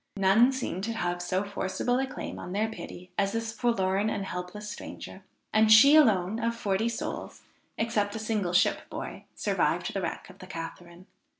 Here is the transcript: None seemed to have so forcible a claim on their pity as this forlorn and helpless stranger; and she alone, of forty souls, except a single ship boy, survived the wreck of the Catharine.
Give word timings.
None 0.17 0.51
seemed 0.51 0.83
to 0.85 0.93
have 0.93 1.21
so 1.21 1.43
forcible 1.43 1.99
a 1.99 2.07
claim 2.07 2.39
on 2.39 2.53
their 2.53 2.67
pity 2.67 3.11
as 3.19 3.33
this 3.33 3.53
forlorn 3.53 4.09
and 4.09 4.25
helpless 4.25 4.67
stranger; 4.67 5.21
and 5.53 5.71
she 5.71 5.95
alone, 5.95 6.39
of 6.39 6.55
forty 6.55 6.89
souls, 6.89 7.43
except 7.77 8.15
a 8.15 8.17
single 8.17 8.53
ship 8.53 8.89
boy, 8.89 9.25
survived 9.35 9.93
the 9.93 10.01
wreck 10.01 10.27
of 10.31 10.39
the 10.39 10.47
Catharine. 10.47 11.05